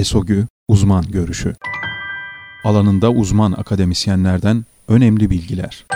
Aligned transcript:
ESOGÜ 0.00 0.46
Uzman 0.68 1.04
Görüşü 1.04 1.54
Alanında 2.64 3.10
uzman 3.10 3.52
akademisyenlerden 3.52 4.64
önemli 4.88 5.30
bilgiler. 5.30 5.86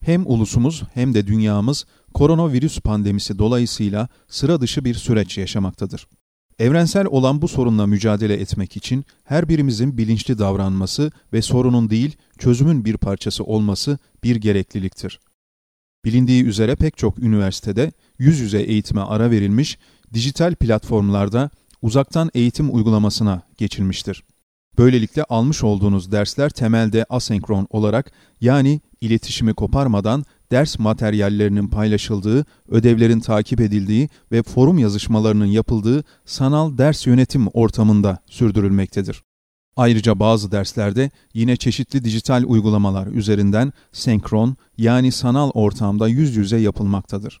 Hem 0.00 0.26
ulusumuz 0.26 0.82
hem 0.94 1.14
de 1.14 1.26
dünyamız 1.26 1.84
koronavirüs 2.14 2.80
pandemisi 2.80 3.38
dolayısıyla 3.38 4.08
sıra 4.28 4.60
dışı 4.60 4.84
bir 4.84 4.94
süreç 4.94 5.38
yaşamaktadır. 5.38 6.06
Evrensel 6.58 7.06
olan 7.06 7.42
bu 7.42 7.48
sorunla 7.48 7.86
mücadele 7.86 8.34
etmek 8.34 8.76
için 8.76 9.04
her 9.24 9.48
birimizin 9.48 9.98
bilinçli 9.98 10.38
davranması 10.38 11.12
ve 11.32 11.42
sorunun 11.42 11.90
değil, 11.90 12.16
çözümün 12.38 12.84
bir 12.84 12.96
parçası 12.96 13.44
olması 13.44 13.98
bir 14.24 14.36
gerekliliktir. 14.36 15.20
Bilindiği 16.04 16.44
üzere 16.44 16.76
pek 16.76 16.96
çok 16.96 17.18
üniversitede 17.18 17.92
yüz 18.18 18.40
yüze 18.40 18.60
eğitime 18.60 19.00
ara 19.00 19.30
verilmiş, 19.30 19.78
dijital 20.12 20.54
platformlarda 20.54 21.50
uzaktan 21.82 22.30
eğitim 22.34 22.74
uygulamasına 22.74 23.42
geçilmiştir. 23.56 24.24
Böylelikle 24.78 25.24
almış 25.24 25.64
olduğunuz 25.64 26.12
dersler 26.12 26.50
temelde 26.50 27.06
asenkron 27.08 27.66
olarak 27.70 28.12
yani 28.40 28.80
iletişimi 29.00 29.54
koparmadan 29.54 30.24
ders 30.50 30.78
materyallerinin 30.78 31.68
paylaşıldığı, 31.68 32.44
ödevlerin 32.68 33.20
takip 33.20 33.60
edildiği 33.60 34.08
ve 34.32 34.42
forum 34.42 34.78
yazışmalarının 34.78 35.46
yapıldığı 35.46 36.04
sanal 36.24 36.78
ders 36.78 37.06
yönetim 37.06 37.48
ortamında 37.48 38.18
sürdürülmektedir. 38.26 39.22
Ayrıca 39.76 40.20
bazı 40.20 40.52
derslerde 40.52 41.10
yine 41.34 41.56
çeşitli 41.56 42.04
dijital 42.04 42.44
uygulamalar 42.46 43.06
üzerinden 43.06 43.72
senkron 43.92 44.56
yani 44.78 45.12
sanal 45.12 45.50
ortamda 45.54 46.08
yüz 46.08 46.36
yüze 46.36 46.56
yapılmaktadır. 46.56 47.40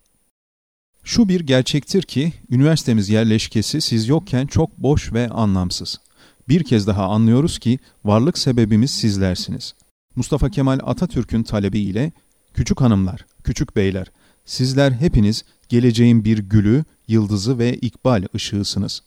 Şu 1.06 1.28
bir 1.28 1.40
gerçektir 1.40 2.02
ki 2.02 2.32
üniversitemiz 2.50 3.08
yerleşkesi 3.08 3.80
siz 3.80 4.08
yokken 4.08 4.46
çok 4.46 4.78
boş 4.78 5.12
ve 5.12 5.28
anlamsız. 5.28 6.00
Bir 6.48 6.64
kez 6.64 6.86
daha 6.86 7.04
anlıyoruz 7.04 7.58
ki 7.58 7.78
varlık 8.04 8.38
sebebimiz 8.38 8.90
sizlersiniz. 8.90 9.74
Mustafa 10.16 10.50
Kemal 10.50 10.78
Atatürk'ün 10.82 11.42
talebiyle 11.42 12.12
küçük 12.54 12.80
hanımlar, 12.80 13.26
küçük 13.44 13.76
beyler, 13.76 14.06
sizler 14.44 14.92
hepiniz 14.92 15.44
geleceğin 15.68 16.24
bir 16.24 16.38
gülü, 16.38 16.84
yıldızı 17.08 17.58
ve 17.58 17.74
ikbal 17.76 18.24
ışığısınız. 18.34 19.02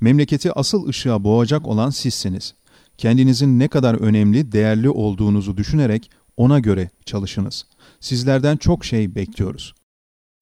Memleketi 0.00 0.52
asıl 0.52 0.88
ışığa 0.88 1.24
boğacak 1.24 1.66
olan 1.66 1.90
sizsiniz. 1.90 2.54
Kendinizin 2.98 3.58
ne 3.58 3.68
kadar 3.68 3.94
önemli, 3.94 4.52
değerli 4.52 4.90
olduğunuzu 4.90 5.56
düşünerek 5.56 6.10
ona 6.36 6.58
göre 6.58 6.90
çalışınız. 7.04 7.66
Sizlerden 8.00 8.56
çok 8.56 8.84
şey 8.84 9.14
bekliyoruz. 9.14 9.75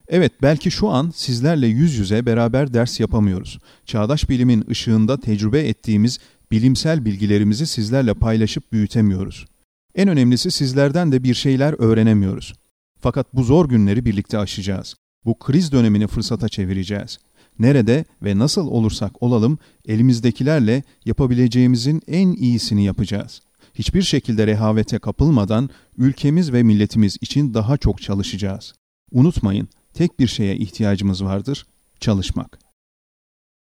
Evet, 0.08 0.32
belki 0.42 0.70
şu 0.70 0.88
an 0.88 1.12
sizlerle 1.14 1.66
yüz 1.66 1.94
yüze 1.94 2.26
beraber 2.26 2.74
ders 2.74 3.00
yapamıyoruz. 3.00 3.58
Çağdaş 3.86 4.28
bilimin 4.28 4.64
ışığında 4.70 5.20
tecrübe 5.20 5.68
ettiğimiz 5.68 6.18
bilimsel 6.50 7.04
bilgilerimizi 7.04 7.66
sizlerle 7.66 8.14
paylaşıp 8.14 8.72
büyütemiyoruz. 8.72 9.46
En 9.94 10.08
önemlisi 10.08 10.50
sizlerden 10.50 11.12
de 11.12 11.22
bir 11.22 11.34
şeyler 11.34 11.74
öğrenemiyoruz. 11.78 12.54
Fakat 13.00 13.34
bu 13.34 13.44
zor 13.44 13.68
günleri 13.68 14.04
birlikte 14.04 14.38
aşacağız. 14.38 14.94
Bu 15.24 15.38
kriz 15.38 15.72
dönemini 15.72 16.06
fırsata 16.06 16.48
çevireceğiz. 16.48 17.18
Nerede 17.58 18.04
ve 18.22 18.38
nasıl 18.38 18.66
olursak 18.66 19.22
olalım 19.22 19.58
elimizdekilerle 19.86 20.82
yapabileceğimizin 21.04 22.02
en 22.06 22.32
iyisini 22.32 22.84
yapacağız. 22.84 23.40
Hiçbir 23.74 24.02
şekilde 24.02 24.46
rehavete 24.46 24.98
kapılmadan 24.98 25.70
ülkemiz 25.98 26.52
ve 26.52 26.62
milletimiz 26.62 27.16
için 27.20 27.54
daha 27.54 27.76
çok 27.76 28.02
çalışacağız. 28.02 28.74
Unutmayın, 29.12 29.68
tek 29.94 30.20
bir 30.20 30.26
şeye 30.26 30.56
ihtiyacımız 30.56 31.24
vardır, 31.24 31.66
çalışmak. 32.00 32.58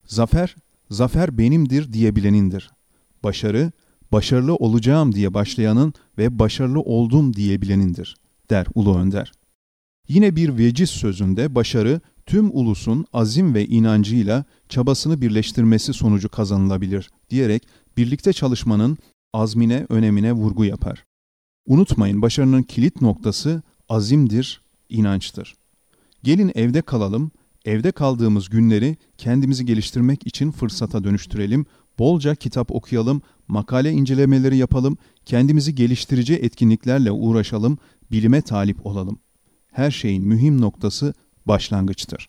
Zafer, 0.05 0.55
zafer 0.89 1.37
benimdir 1.37 1.93
diyebilenindir. 1.93 2.71
Başarı, 3.23 3.71
başarılı 4.11 4.55
olacağım 4.55 5.15
diye 5.15 5.33
başlayanın 5.33 5.93
ve 6.17 6.39
başarılı 6.39 6.79
oldum 6.79 7.33
diyebilenindir, 7.33 8.15
der 8.49 8.67
Ulu 8.75 8.97
Önder. 8.97 9.31
Yine 10.07 10.35
bir 10.35 10.57
veciz 10.57 10.89
sözünde 10.89 11.55
başarı, 11.55 12.01
tüm 12.25 12.49
ulusun 12.57 13.05
azim 13.13 13.53
ve 13.53 13.65
inancıyla 13.65 14.45
çabasını 14.69 15.21
birleştirmesi 15.21 15.93
sonucu 15.93 16.29
kazanılabilir 16.29 17.09
diyerek 17.29 17.67
birlikte 17.97 18.33
çalışmanın 18.33 18.97
azmine, 19.33 19.85
önemine 19.89 20.33
vurgu 20.33 20.65
yapar. 20.65 21.03
Unutmayın 21.65 22.21
başarının 22.21 22.63
kilit 22.63 23.01
noktası 23.01 23.61
azimdir, 23.89 24.61
inançtır. 24.89 25.55
Gelin 26.23 26.51
evde 26.55 26.81
kalalım, 26.81 27.31
evde 27.65 27.91
kaldığımız 27.91 28.49
günleri 28.49 28.97
kendimizi 29.17 29.65
geliştirmek 29.65 30.27
için 30.27 30.51
fırsata 30.51 31.03
dönüştürelim, 31.03 31.65
bolca 31.99 32.35
kitap 32.35 32.71
okuyalım, 32.71 33.21
makale 33.47 33.91
incelemeleri 33.91 34.57
yapalım, 34.57 34.97
kendimizi 35.25 35.75
geliştirici 35.75 36.33
etkinliklerle 36.33 37.11
uğraşalım, 37.11 37.77
bilime 38.11 38.41
talip 38.41 38.85
olalım. 38.85 39.19
Her 39.71 39.91
şeyin 39.91 40.27
mühim 40.27 40.61
noktası 40.61 41.13
başlangıçtır. 41.45 42.27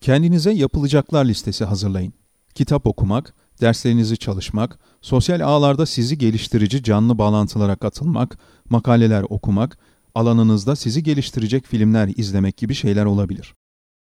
Kendinize 0.00 0.52
yapılacaklar 0.52 1.24
listesi 1.24 1.64
hazırlayın. 1.64 2.12
Kitap 2.54 2.86
okumak, 2.86 3.34
derslerinizi 3.60 4.16
çalışmak, 4.16 4.78
sosyal 5.00 5.40
ağlarda 5.40 5.86
sizi 5.86 6.18
geliştirici 6.18 6.82
canlı 6.82 7.18
bağlantılara 7.18 7.76
katılmak, 7.76 8.38
makaleler 8.70 9.24
okumak, 9.28 9.78
alanınızda 10.16 10.76
sizi 10.76 11.02
geliştirecek 11.02 11.66
filmler 11.66 12.10
izlemek 12.16 12.56
gibi 12.56 12.74
şeyler 12.74 13.04
olabilir. 13.04 13.54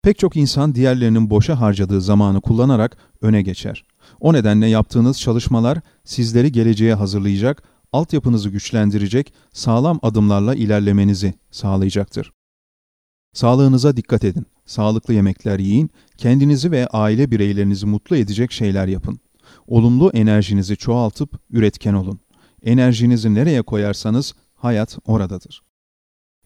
Pek 0.03 0.19
çok 0.19 0.37
insan 0.37 0.75
diğerlerinin 0.75 1.31
boşa 1.31 1.61
harcadığı 1.61 2.01
zamanı 2.01 2.41
kullanarak 2.41 2.97
öne 3.21 3.43
geçer. 3.43 3.85
O 4.21 4.33
nedenle 4.33 4.67
yaptığınız 4.67 5.21
çalışmalar 5.21 5.79
sizleri 6.05 6.53
geleceğe 6.53 6.95
hazırlayacak, 6.95 7.63
altyapınızı 7.93 8.49
güçlendirecek, 8.49 9.33
sağlam 9.53 9.99
adımlarla 10.03 10.55
ilerlemenizi 10.55 11.35
sağlayacaktır. 11.51 12.33
Sağlığınıza 13.33 13.97
dikkat 13.97 14.25
edin. 14.25 14.47
Sağlıklı 14.67 15.15
yemekler 15.15 15.59
yiyin, 15.59 15.91
kendinizi 16.19 16.71
ve 16.71 16.87
aile 16.87 17.31
bireylerinizi 17.31 17.87
mutlu 17.87 18.17
edecek 18.17 18.53
şeyler 18.53 18.87
yapın. 18.87 19.19
Olumlu 19.67 20.11
enerjinizi 20.11 20.77
çoğaltıp 20.77 21.41
üretken 21.51 21.95
olun. 21.95 22.21
Enerjinizi 22.63 23.35
nereye 23.35 23.63
koyarsanız 23.63 24.35
hayat 24.55 24.99
oradadır. 25.07 25.64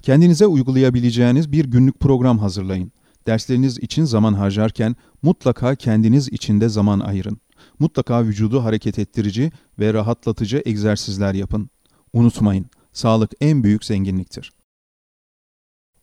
Kendinize 0.03 0.47
uygulayabileceğiniz 0.47 1.53
bir 1.53 1.65
günlük 1.65 2.01
program 2.01 2.39
hazırlayın. 2.39 2.93
Dersleriniz 3.27 3.79
için 3.79 4.05
zaman 4.05 4.35
harcarken 4.35 4.97
mutlaka 5.23 5.75
kendiniz 5.75 6.29
için 6.29 6.61
de 6.61 6.69
zaman 6.69 7.01
ayırın. 7.01 7.41
Mutlaka 7.79 8.25
vücudu 8.25 8.65
hareket 8.65 8.99
ettirici 8.99 9.53
ve 9.79 9.95
rahatlatıcı 9.95 10.63
egzersizler 10.65 11.35
yapın. 11.35 11.71
Unutmayın, 12.13 12.67
sağlık 12.93 13.31
en 13.41 13.65
büyük 13.65 13.85
zenginliktir. 13.85 14.53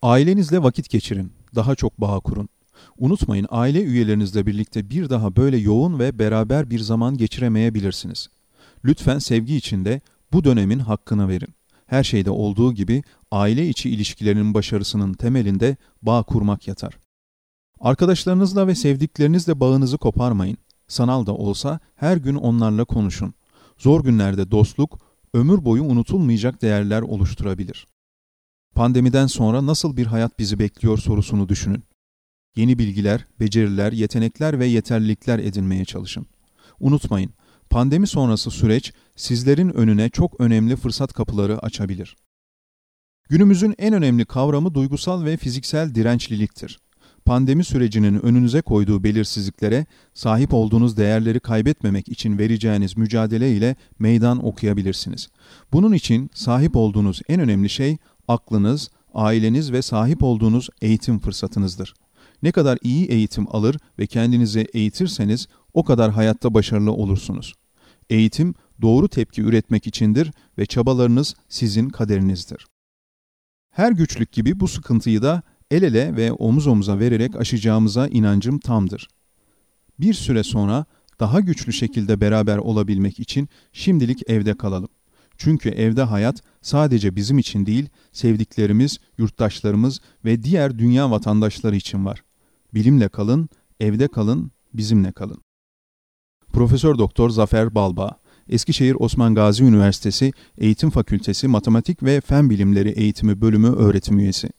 Ailenizle 0.01 0.63
vakit 0.63 0.89
geçirin, 0.89 1.31
daha 1.55 1.75
çok 1.75 2.01
bağ 2.01 2.19
kurun. 2.19 2.49
Unutmayın 2.97 3.47
aile 3.49 3.83
üyelerinizle 3.83 4.45
birlikte 4.45 4.89
bir 4.89 5.09
daha 5.09 5.35
böyle 5.35 5.57
yoğun 5.57 5.99
ve 5.99 6.19
beraber 6.19 6.69
bir 6.69 6.79
zaman 6.79 7.17
geçiremeyebilirsiniz. 7.17 8.27
Lütfen 8.85 9.19
sevgi 9.19 9.55
içinde 9.55 10.01
bu 10.33 10.43
dönemin 10.43 10.79
hakkını 10.79 11.27
verin. 11.27 11.55
Her 11.87 12.03
şeyde 12.03 12.31
olduğu 12.31 12.73
gibi 12.73 13.03
aile 13.35 13.69
içi 13.69 13.89
ilişkilerinin 13.89 14.53
başarısının 14.53 15.13
temelinde 15.13 15.77
bağ 16.01 16.23
kurmak 16.23 16.67
yatar. 16.67 16.97
Arkadaşlarınızla 17.79 18.67
ve 18.67 18.75
sevdiklerinizle 18.75 19.59
bağınızı 19.59 19.97
koparmayın. 19.97 20.57
Sanal 20.87 21.25
da 21.25 21.33
olsa 21.33 21.79
her 21.95 22.17
gün 22.17 22.35
onlarla 22.35 22.85
konuşun. 22.85 23.33
Zor 23.77 24.03
günlerde 24.03 24.51
dostluk, 24.51 24.99
ömür 25.33 25.65
boyu 25.65 25.83
unutulmayacak 25.83 26.61
değerler 26.61 27.01
oluşturabilir. 27.01 27.87
Pandemiden 28.75 29.27
sonra 29.27 29.65
nasıl 29.65 29.97
bir 29.97 30.05
hayat 30.05 30.39
bizi 30.39 30.59
bekliyor 30.59 30.97
sorusunu 30.97 31.49
düşünün. 31.49 31.83
Yeni 32.55 32.79
bilgiler, 32.79 33.25
beceriler, 33.39 33.91
yetenekler 33.91 34.59
ve 34.59 34.65
yeterlilikler 34.65 35.39
edinmeye 35.39 35.85
çalışın. 35.85 36.25
Unutmayın, 36.79 37.31
pandemi 37.69 38.07
sonrası 38.07 38.51
süreç 38.51 38.93
sizlerin 39.15 39.69
önüne 39.69 40.09
çok 40.09 40.41
önemli 40.41 40.75
fırsat 40.75 41.13
kapıları 41.13 41.59
açabilir. 41.59 42.15
Günümüzün 43.29 43.75
en 43.77 43.93
önemli 43.93 44.25
kavramı 44.25 44.73
duygusal 44.73 45.25
ve 45.25 45.37
fiziksel 45.37 45.95
dirençliliktir. 45.95 46.79
Pandemi 47.25 47.63
sürecinin 47.63 48.25
önünüze 48.25 48.61
koyduğu 48.61 49.03
belirsizliklere 49.03 49.85
sahip 50.13 50.53
olduğunuz 50.53 50.97
değerleri 50.97 51.39
kaybetmemek 51.39 52.09
için 52.09 52.37
vereceğiniz 52.37 52.97
mücadele 52.97 53.51
ile 53.57 53.75
meydan 53.99 54.45
okuyabilirsiniz. 54.45 55.27
Bunun 55.73 55.93
için 55.93 56.29
sahip 56.33 56.75
olduğunuz 56.75 57.21
en 57.29 57.39
önemli 57.39 57.69
şey 57.69 57.97
aklınız, 58.27 58.89
aileniz 59.13 59.71
ve 59.71 59.81
sahip 59.81 60.23
olduğunuz 60.23 60.69
eğitim 60.81 61.19
fırsatınızdır. 61.19 61.93
Ne 62.43 62.51
kadar 62.51 62.77
iyi 62.83 63.05
eğitim 63.05 63.55
alır 63.55 63.77
ve 63.99 64.07
kendinizi 64.07 64.67
eğitirseniz 64.73 65.47
o 65.73 65.83
kadar 65.83 66.11
hayatta 66.11 66.53
başarılı 66.53 66.91
olursunuz. 66.91 67.53
Eğitim 68.09 68.55
doğru 68.81 69.07
tepki 69.07 69.41
üretmek 69.41 69.87
içindir 69.87 70.31
ve 70.57 70.65
çabalarınız 70.65 71.35
sizin 71.49 71.89
kaderinizdir. 71.89 72.65
Her 73.75 73.91
güçlük 73.91 74.31
gibi 74.31 74.59
bu 74.59 74.67
sıkıntıyı 74.67 75.21
da 75.21 75.41
el 75.71 75.83
ele 75.83 76.15
ve 76.15 76.31
omuz 76.31 76.67
omuza 76.67 76.99
vererek 76.99 77.35
aşacağımıza 77.35 78.07
inancım 78.07 78.59
tamdır. 78.59 79.07
Bir 79.99 80.13
süre 80.13 80.43
sonra 80.43 80.85
daha 81.19 81.39
güçlü 81.39 81.73
şekilde 81.73 82.21
beraber 82.21 82.57
olabilmek 82.57 83.19
için 83.19 83.49
şimdilik 83.73 84.29
evde 84.29 84.57
kalalım. 84.57 84.89
Çünkü 85.37 85.69
evde 85.69 86.03
hayat 86.03 86.41
sadece 86.61 87.15
bizim 87.15 87.37
için 87.37 87.65
değil, 87.65 87.89
sevdiklerimiz, 88.11 88.97
yurttaşlarımız 89.17 89.99
ve 90.25 90.43
diğer 90.43 90.79
dünya 90.79 91.11
vatandaşları 91.11 91.75
için 91.75 92.05
var. 92.05 92.23
Bilimle 92.73 93.09
kalın, 93.09 93.49
evde 93.79 94.07
kalın, 94.07 94.51
bizimle 94.73 95.11
kalın. 95.11 95.41
Profesör 96.53 96.97
Doktor 96.97 97.29
Zafer 97.29 97.75
Balba, 97.75 98.19
Eskişehir 98.49 98.95
Osman 98.99 99.35
Gazi 99.35 99.63
Üniversitesi 99.63 100.33
Eğitim 100.57 100.89
Fakültesi 100.89 101.47
Matematik 101.47 102.03
ve 102.03 102.21
Fen 102.21 102.49
Bilimleri 102.49 102.89
Eğitimi 102.89 103.41
Bölümü 103.41 103.67
öğretim 103.67 104.19
üyesi. 104.19 104.49